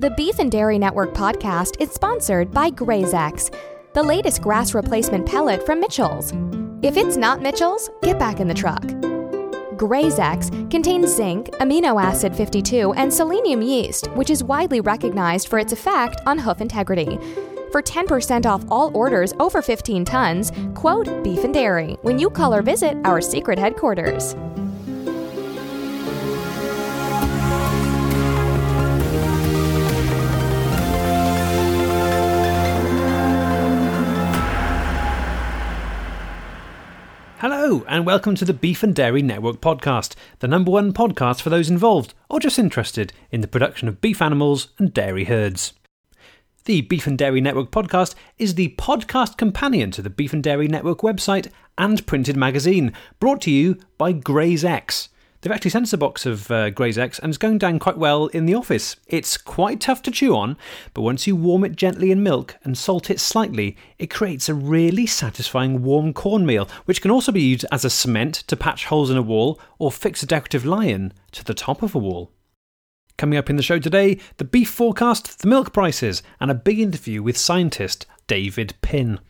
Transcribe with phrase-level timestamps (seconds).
[0.00, 3.52] The Beef and Dairy Network podcast is sponsored by GrazeX,
[3.94, 6.32] the latest grass replacement pellet from Mitchell's.
[6.82, 8.84] If it's not Mitchell's, get back in the truck.
[9.74, 15.72] GrazeX contains zinc, amino acid 52, and selenium yeast, which is widely recognized for its
[15.72, 17.18] effect on hoof integrity.
[17.72, 22.54] For 10% off all orders over 15 tons, quote Beef and Dairy when you call
[22.54, 24.36] or visit our secret headquarters.
[37.40, 41.50] Hello, and welcome to the Beef and Dairy Network podcast, the number one podcast for
[41.50, 45.72] those involved or just interested in the production of beef animals and dairy herds.
[46.64, 50.66] The Beef and Dairy Network podcast is the podcast companion to the Beef and Dairy
[50.66, 51.48] Network website
[51.78, 55.06] and printed magazine, brought to you by GrazeX.
[55.40, 58.26] They've actually sent us a box of uh, GrazeX and it's going down quite well
[58.26, 58.96] in the office.
[59.06, 60.56] It's quite tough to chew on,
[60.94, 64.54] but once you warm it gently in milk and salt it slightly, it creates a
[64.54, 69.10] really satisfying warm cornmeal, which can also be used as a cement to patch holes
[69.10, 72.32] in a wall or fix a decorative lion to the top of a wall.
[73.16, 76.80] Coming up in the show today, the beef forecast, the milk prices, and a big
[76.80, 79.20] interview with scientist David Pin.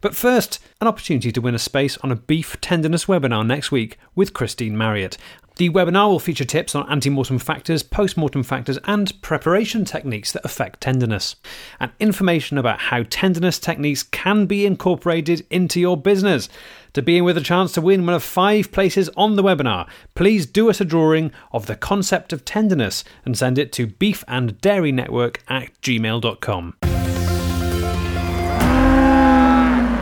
[0.00, 3.98] But first, an opportunity to win a space on a beef tenderness webinar next week
[4.14, 5.16] with Christine Marriott.
[5.58, 10.80] The webinar will feature tips on ante-mortem factors, post-mortem factors, and preparation techniques that affect
[10.80, 11.34] tenderness,
[11.80, 16.48] and information about how tenderness techniques can be incorporated into your business.
[16.92, 19.88] To be in with a chance to win one of five places on the webinar,
[20.14, 25.38] please do us a drawing of the concept of tenderness and send it to beefanddairynetwork
[25.48, 26.74] at gmail.com.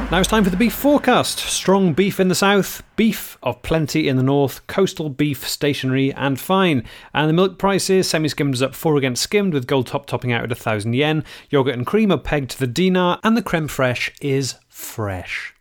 [0.09, 1.41] Now it's time for the beef forecast.
[1.41, 6.39] Strong beef in the south, beef of plenty in the north, coastal beef stationary and
[6.39, 6.85] fine.
[7.13, 10.33] And the milk prices semi skimmed is up 4 against skimmed, with gold top topping
[10.33, 11.25] out at 1,000 yen.
[11.51, 15.53] Yogurt and cream are pegged to the dinar, and the creme fraiche is fresh.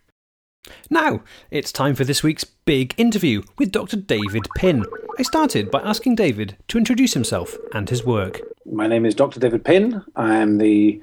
[0.90, 3.96] Now, it's time for this week's big interview with Dr.
[3.96, 4.86] David Pin.
[5.18, 8.40] I started by asking David to introduce himself and his work.
[8.64, 9.40] My name is Dr.
[9.40, 10.04] David Pin.
[10.14, 11.02] I am the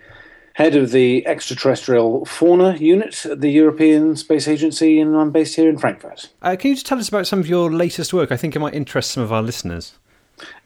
[0.54, 5.70] head of the extraterrestrial fauna unit at the European Space Agency, and I'm based here
[5.70, 6.30] in Frankfurt.
[6.42, 8.32] Uh, can you just tell us about some of your latest work?
[8.32, 9.94] I think it might interest some of our listeners.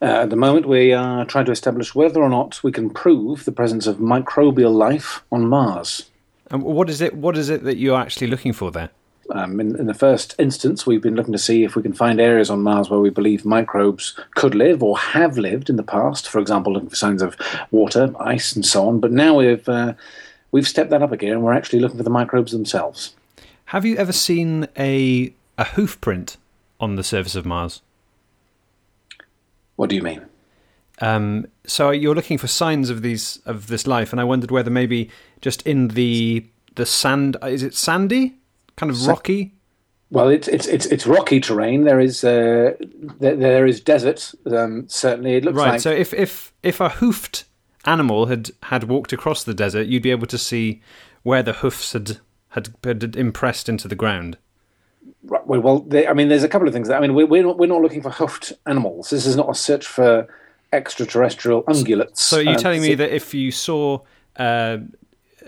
[0.01, 3.45] Uh, at the moment, we are trying to establish whether or not we can prove
[3.45, 6.09] the presence of microbial life on Mars.
[6.49, 7.13] And what is it?
[7.15, 8.89] What is it that you're actually looking for there?
[9.31, 12.19] Um, in, in, the first instance, we've been looking to see if we can find
[12.19, 16.29] areas on Mars where we believe microbes could live or have lived in the past.
[16.29, 17.35] For example, looking for signs of
[17.71, 18.99] water, ice, and so on.
[18.99, 19.93] But now we've uh,
[20.51, 23.15] we've stepped that up again, and we're actually looking for the microbes themselves.
[23.65, 26.38] Have you ever seen a a hoof print
[26.79, 27.81] on the surface of Mars?
[29.75, 30.25] What do you mean?
[30.99, 34.71] Um, so you're looking for signs of these of this life, and I wondered whether
[34.71, 35.09] maybe
[35.41, 36.45] just in the
[36.75, 38.35] the sand is it sandy
[38.77, 39.53] kind of rocky?
[40.09, 41.83] Well, it's it's it's it's rocky terrain.
[41.83, 42.75] There is uh,
[43.19, 44.33] there, there is desert.
[44.45, 45.71] Um, certainly, it looks right.
[45.71, 45.81] Like...
[45.81, 47.43] So if if if a hoofed
[47.83, 50.81] animal had had walked across the desert, you'd be able to see
[51.23, 54.38] where the hoofs had had, had impressed into the ground.
[55.23, 56.89] Right, well, well they, I mean, there's a couple of things.
[56.89, 59.09] I mean, we're we're not, we're not looking for hoofed animals.
[59.09, 60.27] This is not a search for
[60.71, 62.17] extraterrestrial ungulates.
[62.17, 63.99] So you're um, telling me that if you saw
[64.38, 64.77] uh,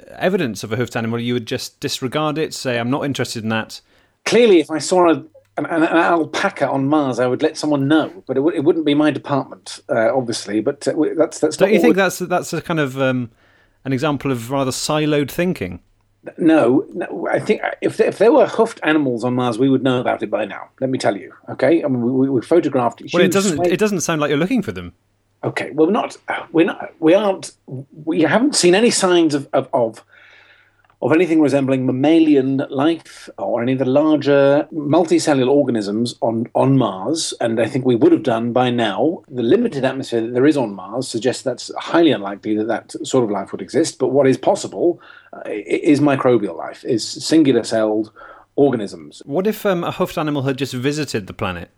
[0.10, 3.50] evidence of a hoofed animal, you would just disregard it, say, I'm not interested in
[3.50, 3.82] that?
[4.26, 5.24] Clearly, if I saw a,
[5.58, 8.86] an, an, alpaca on Mars, I would let someone know, but it, w- it wouldn't
[8.86, 10.62] be my department, uh, obviously.
[10.62, 11.58] But uh, that's that's.
[11.58, 13.32] Don't you think that's that's a kind of um,
[13.86, 15.80] an example of rather siloed thinking?
[16.38, 20.02] No, no, I think if if there were hoofed animals on Mars, we would know
[20.02, 20.70] about it by now.
[20.82, 21.34] Let me tell you.
[21.48, 23.02] Okay, I mean, we, we photographed.
[23.14, 23.66] Well, it doesn't.
[23.66, 24.94] It doesn't sound like you're looking for them.
[25.44, 26.18] Okay, well, not
[26.52, 27.54] we're not we aren't
[28.06, 30.04] we haven't seen any signs of of, of
[31.02, 37.34] of anything resembling mammalian life or any of the larger multicellular organisms on, on Mars,
[37.40, 39.24] and I think we would have done by now.
[39.30, 43.24] The limited atmosphere that there is on Mars suggests that's highly unlikely that that sort
[43.24, 43.98] of life would exist.
[43.98, 48.12] But what is possible uh, is microbial life, is singular celled
[48.58, 49.22] organisms.
[49.26, 51.72] What if um, a hoofed animal had just visited the planet?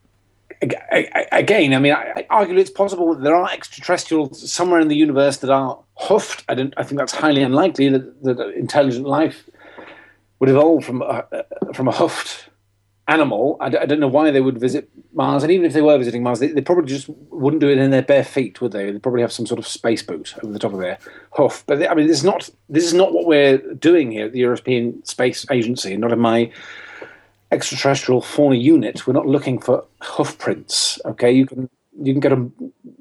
[0.62, 5.38] Again, I mean, I, argue it's possible that there are extraterrestrials somewhere in the universe
[5.38, 6.44] that are hoofed.
[6.48, 6.74] I don't.
[6.78, 9.50] I think that's highly unlikely that, that intelligent life
[10.40, 11.25] would evolve from a,
[11.74, 12.50] from a hoofed
[13.08, 13.58] animal.
[13.60, 16.24] I, I, don't know why they would visit Mars, and even if they were visiting
[16.24, 18.92] Mars, they, they, probably just wouldn't do it in their bare feet, would they?
[18.92, 20.98] They'd probably have some sort of space boot over the top of their
[21.31, 21.63] hoof.
[21.68, 24.31] But they, I mean, this is not this is not what we're doing here at
[24.31, 26.52] the European Space Agency, not in my
[27.51, 31.00] extraterrestrial fauna unit, we're not looking for hoof prints.
[31.06, 31.69] Okay, you can
[32.01, 32.50] you can get a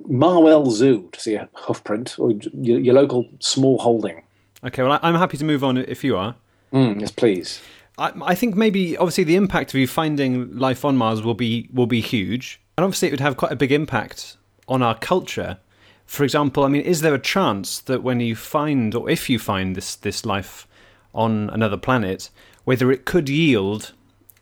[0.08, 4.23] Marwell Zoo to see a hoof print, or your, your local small holding.
[4.64, 6.35] Okay, well, I'm happy to move on if you are.
[6.73, 7.61] Mm, yes, please.
[7.99, 11.69] I, I think maybe obviously the impact of you finding life on Mars will be
[11.73, 14.37] will be huge, and obviously it would have quite a big impact
[14.69, 15.58] on our culture.
[16.06, 19.38] For example, I mean, is there a chance that when you find, or if you
[19.38, 20.67] find this this life
[21.14, 22.31] on another planet,
[22.64, 23.93] whether it could yield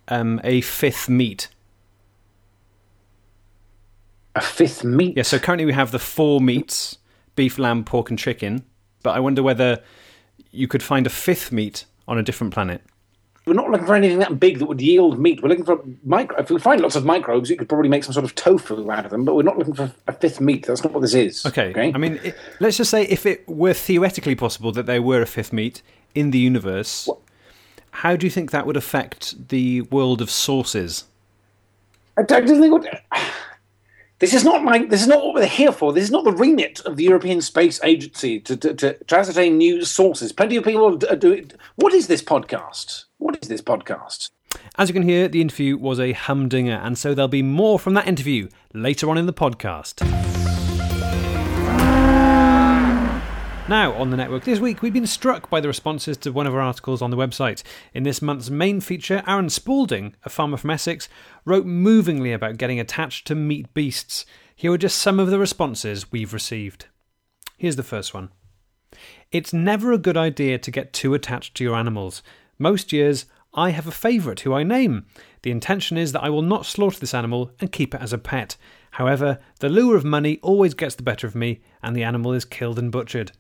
[0.09, 1.49] um, a fifth meat?
[4.35, 5.17] A fifth meat.
[5.17, 5.23] Yeah.
[5.23, 6.99] So currently we have the four meats:
[7.37, 8.65] beef, lamb, pork, and chicken.
[9.03, 9.83] But I wonder whether
[10.51, 12.83] you could find a fifth meat on a different planet.
[13.47, 15.43] We're not looking for anything that big that would yield meat.
[15.43, 16.39] We're looking for micro.
[16.39, 19.07] If we find lots of microbes, you could probably make some sort of tofu out
[19.07, 19.25] of them.
[19.25, 20.67] But we're not looking for a fifth meat.
[20.67, 21.47] That's not what this is.
[21.47, 21.71] Okay.
[21.71, 21.93] Okay.
[21.95, 25.27] I mean, it, let's just say if it were theoretically possible that there were a
[25.27, 25.81] fifth meat
[26.15, 27.09] in the universe,
[27.99, 31.05] how do you think that would affect the world of sources?
[32.17, 32.87] I don't think what.
[34.21, 34.85] This is not my.
[34.85, 35.93] This is not what we're here for.
[35.93, 39.59] This is not the remit of the European Space Agency to to, to, to ascertain
[39.59, 40.33] news sources.
[40.33, 41.51] Plenty of people are doing.
[41.77, 43.05] What is this podcast?
[43.19, 44.31] What is this podcast?
[44.77, 47.95] As you can hear, the interview was a humdinger, and so there'll be more from
[47.95, 50.28] that interview later on in the podcast.
[53.69, 56.55] Now, on the network this week, we've been struck by the responses to one of
[56.55, 57.63] our articles on the website.
[57.93, 61.07] In this month's main feature, Aaron Spalding, a farmer from Essex,
[61.45, 64.25] wrote movingly about getting attached to meat beasts.
[64.57, 66.87] Here are just some of the responses we've received.
[67.59, 68.31] Here's the first one
[69.31, 72.23] It's never a good idea to get too attached to your animals.
[72.59, 75.05] Most years, I have a favourite who I name.
[75.43, 78.19] The intention is that I will not slaughter this animal and keep it as a
[78.19, 78.57] pet.
[78.93, 82.47] However, the lure of money always gets the better of me, and the animal is
[82.47, 83.33] killed and butchered.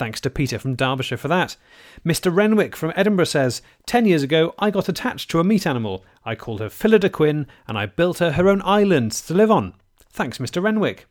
[0.00, 1.58] Thanks to Peter from Derbyshire for that.
[2.06, 2.34] Mr.
[2.34, 6.06] Renwick from Edinburgh says, Ten years ago, I got attached to a meat animal.
[6.24, 9.74] I called her Phillida Quinn, and I built her her own island to live on.
[10.10, 10.62] Thanks, Mr.
[10.62, 11.04] Renwick.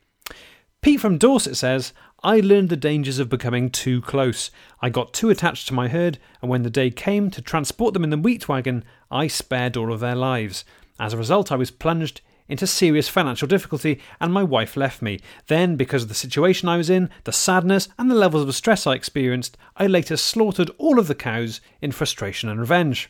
[0.82, 1.94] Pete from Dorset says,
[2.24, 4.50] I learned the dangers of becoming too close.
[4.82, 8.04] I got too attached to my herd, and when the day came to transport them
[8.04, 10.66] in the wheat wagon, I spared all of their lives.
[11.00, 15.20] As a result, I was plunged into serious financial difficulty, and my wife left me.
[15.48, 18.86] Then, because of the situation I was in, the sadness, and the levels of stress
[18.86, 23.10] I experienced, I later slaughtered all of the cows in frustration and revenge.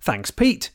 [0.00, 0.70] Thanks, Pete.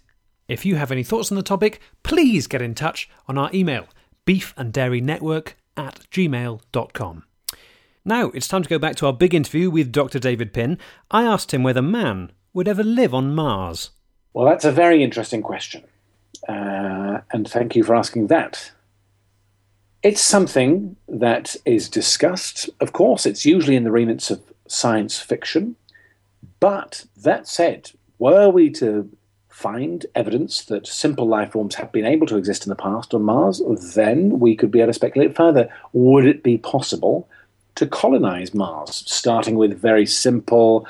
[0.47, 3.85] If you have any thoughts on the topic, please get in touch on our email,
[4.25, 7.23] beefanddairynetwork at gmail.com.
[8.05, 10.17] Now, it's time to go back to our big interview with Dr.
[10.17, 10.77] David Pin.
[11.11, 13.89] I asked him whether man would ever live on Mars.
[14.33, 15.83] Well, that's a very interesting question.
[16.47, 18.71] Uh, and thank you for asking that.
[20.03, 22.69] It's something that is discussed.
[22.79, 25.75] Of course, it's usually in the remits of science fiction.
[26.59, 29.09] But that said, were we to
[29.49, 33.23] find evidence that simple life forms have been able to exist in the past on
[33.23, 33.59] Mars,
[33.95, 35.67] then we could be able to speculate further.
[35.93, 37.27] Would it be possible
[37.73, 40.87] to colonize Mars, starting with very simple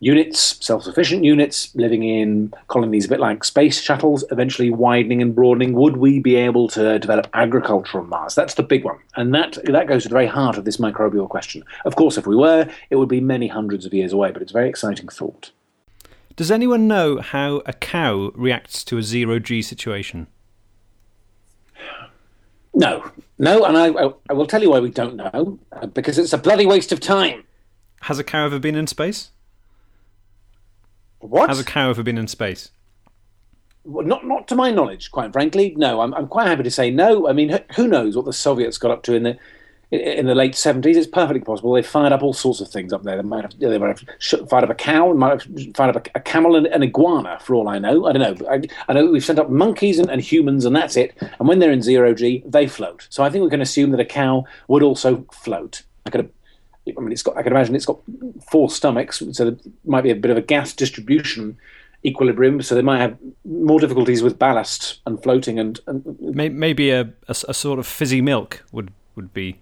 [0.00, 5.34] units, self sufficient units, living in colonies a bit like space shuttles, eventually widening and
[5.34, 5.72] broadening.
[5.74, 8.34] Would we be able to develop agriculture on Mars?
[8.34, 8.98] That's the big one.
[9.16, 11.64] And that, that goes to the very heart of this microbial question.
[11.84, 14.52] Of course, if we were, it would be many hundreds of years away, but it's
[14.52, 15.50] a very exciting thought.
[16.36, 20.26] Does anyone know how a cow reacts to a zero G situation?
[22.74, 23.86] No, no, and I,
[24.28, 25.58] I, will tell you why we don't know,
[25.94, 27.44] because it's a bloody waste of time.
[28.02, 29.30] Has a cow ever been in space?
[31.20, 31.48] What?
[31.48, 32.70] Has a cow ever been in space?
[33.84, 35.72] Well, not, not to my knowledge, quite frankly.
[35.76, 37.28] No, I'm, I'm quite happy to say no.
[37.28, 39.38] I mean, who- knows what the Soviets got up to in the
[39.92, 40.96] in- the late 70s?
[40.96, 43.16] It's perfectly possible they fired up all sorts of things up there.
[43.16, 46.06] They might have, they might have fired up a cow, they might have fired up
[46.08, 48.06] a, a camel and an iguana, for all I know.
[48.06, 48.48] I don't know.
[48.50, 51.16] I, I know we've sent up monkeys and, and humans, and that's it.
[51.38, 53.06] And when they're in zero G, they float.
[53.10, 55.82] So I think we can assume that a cow would also float.
[56.04, 56.32] I could.
[56.96, 57.36] I mean, it's got.
[57.36, 57.98] I can imagine it's got
[58.50, 61.56] four stomachs, so there might be a bit of a gas distribution
[62.04, 62.62] equilibrium.
[62.62, 65.58] So they might have more difficulties with ballast and floating.
[65.58, 69.58] And, and May- Maybe a, a a sort of fizzy milk would, would be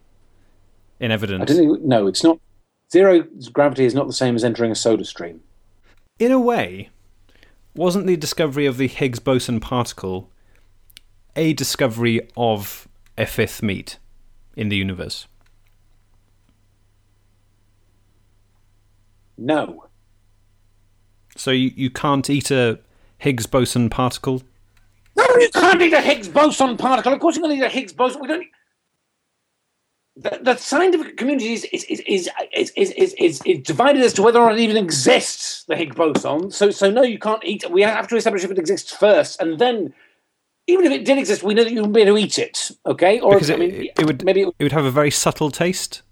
[1.01, 1.47] in I evidence.
[1.47, 1.83] don't think.
[1.83, 2.39] No, it's not.
[2.93, 5.41] Zero gravity is not the same as entering a soda stream.
[6.19, 6.91] In a way,
[7.75, 10.31] wasn't the discovery of the Higgs boson particle
[11.35, 12.87] a discovery of
[13.19, 13.99] a fifth meat
[14.57, 15.27] in the universe?
[19.37, 19.87] No,
[21.37, 22.79] So you, you can't eat a
[23.19, 24.43] Higgs boson particle?
[25.17, 27.13] no, you can't eat a Higgs boson particle.
[27.13, 28.21] Of course, you can eat a Higgs boson.
[28.21, 28.47] We don't.
[30.17, 34.23] The, the scientific community is is, is, is, is, is, is, is, divided as to
[34.23, 36.51] whether or not it even exists, the Higgs boson.
[36.53, 37.73] So, so no, you can't eat it.
[37.73, 39.93] We have to establish if it exists first, and then
[40.67, 42.71] even if it did exist, we know that you wouldn't be able to eat it.
[42.87, 45.11] Okay, or because I mean, it, it, would maybe it, it would have a very
[45.11, 46.03] subtle taste.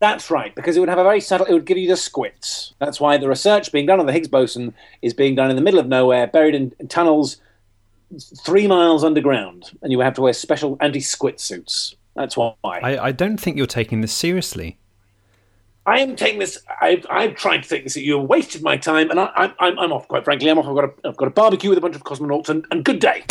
[0.00, 1.46] That's right, because it would have a very subtle.
[1.46, 2.74] It would give you the squits.
[2.78, 5.62] That's why the research being done on the Higgs boson is being done in the
[5.62, 7.38] middle of nowhere, buried in, tunnels
[8.42, 11.96] three miles underground, and you have to wear special anti-squit suits.
[12.14, 12.54] That's why.
[12.64, 14.78] I, I don't think you're taking this seriously.
[15.84, 16.58] I am taking this.
[16.80, 17.96] I've, I've tried to take this.
[17.96, 20.06] You have wasted my time, and I, am I'm, I'm off.
[20.06, 20.66] Quite frankly, I'm off.
[20.66, 23.00] I've got a, I've got a barbecue with a bunch of cosmonauts, and, and good
[23.00, 23.24] day.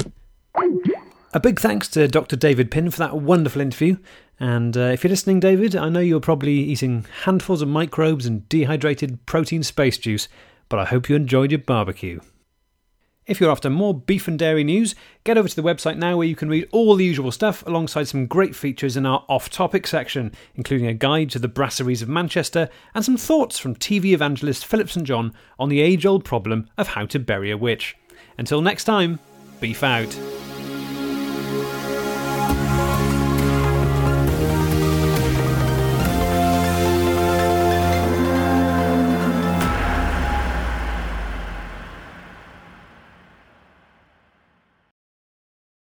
[1.33, 2.35] A big thanks to Dr.
[2.35, 3.97] David Pin for that wonderful interview.
[4.39, 8.47] And uh, if you're listening, David, I know you're probably eating handfuls of microbes and
[8.49, 10.27] dehydrated protein space juice,
[10.69, 12.19] but I hope you enjoyed your barbecue.
[13.27, 16.27] If you're after more beef and dairy news, get over to the website now where
[16.27, 19.85] you can read all the usual stuff alongside some great features in our off topic
[19.85, 24.65] section, including a guide to the brasseries of Manchester and some thoughts from TV evangelist
[24.65, 25.05] Philip St.
[25.05, 27.97] John on the age old problem of how to bury a witch.
[28.37, 29.19] Until next time,
[29.59, 30.36] beef out.